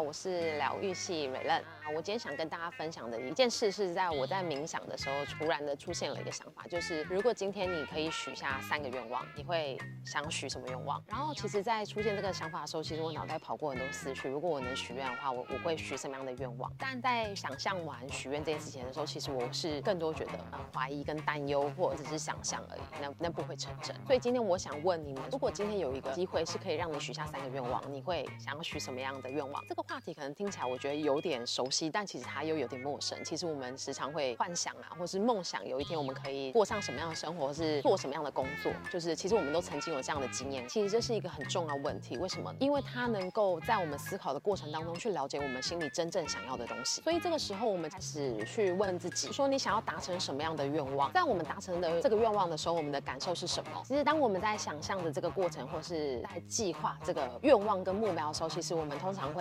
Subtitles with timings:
[0.00, 1.62] 我是疗愈系美乐。
[1.90, 11.02] 我今天想跟大家分享的一件事，是在我在冥想的时候，突然的出现了一个想法，就是如果今天你可以许下三个愿望，你会想许什么愿望？
[11.06, 14.28] 然后其实，在出现这个想法的时候，其实我脑袋跑过很多思绪。
[14.28, 16.70] 如果我能许愿的话，我我会许什么样的愿望？
[16.78, 23.96] 但在想象完许愿这件事情的时候，其实我是更多觉得呃怀疑跟担忧，或者只是想象而已，那那不会成真。
[24.06, 29.64] 所以今天我想问你们，如果今天有一个机会是可以让你许下三个愿望，你会想要许什么样的愿望？
[29.66, 33.18] 这个话题可能听起来我觉得有点熟悉，但其实它又有点陌生。
[33.24, 38.70] 其实我们时常会幻想啊，或是梦想有一天我们可以过上什么样的生活，是做什么样的工作。
[38.92, 40.68] 就是其实我们都曾经有这样的经验。
[40.68, 42.54] 其实这是一个很重要的问题，为什么？
[42.60, 47.00] 因为它能够在我们思考的过程当中去了解我们心里真正想要的东西。
[47.00, 51.10] 所以这个时候我们开始去问自己，说你想要达成什么样的愿望？
[51.14, 53.82] 在我们达成的这个愿望的时候，我们的感受是什么？
[53.86, 59.38] 其实当我们在想象的这个过程，或是在计划这个愿望跟目标的时候，其实我们通常会。